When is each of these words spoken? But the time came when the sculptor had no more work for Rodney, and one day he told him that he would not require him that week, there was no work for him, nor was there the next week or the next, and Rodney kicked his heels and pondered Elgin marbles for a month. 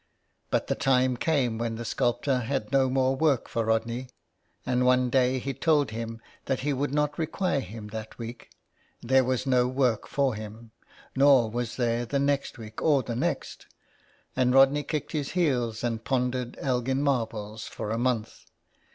But 0.49 0.65
the 0.65 0.73
time 0.73 1.15
came 1.15 1.59
when 1.59 1.75
the 1.75 1.85
sculptor 1.85 2.39
had 2.39 2.71
no 2.71 2.89
more 2.89 3.15
work 3.15 3.47
for 3.47 3.65
Rodney, 3.65 4.07
and 4.65 4.83
one 4.83 5.11
day 5.11 5.37
he 5.37 5.53
told 5.53 5.91
him 5.91 6.19
that 6.45 6.61
he 6.61 6.73
would 6.73 6.91
not 6.91 7.19
require 7.19 7.59
him 7.59 7.89
that 7.89 8.17
week, 8.17 8.49
there 9.03 9.23
was 9.23 9.45
no 9.45 9.67
work 9.67 10.07
for 10.07 10.33
him, 10.33 10.71
nor 11.15 11.51
was 11.51 11.75
there 11.75 12.07
the 12.07 12.17
next 12.17 12.57
week 12.57 12.81
or 12.81 13.03
the 13.03 13.15
next, 13.15 13.67
and 14.35 14.55
Rodney 14.55 14.81
kicked 14.81 15.11
his 15.11 15.33
heels 15.33 15.83
and 15.83 16.03
pondered 16.03 16.57
Elgin 16.59 17.03
marbles 17.03 17.67
for 17.67 17.91
a 17.91 17.99
month. 17.99 18.47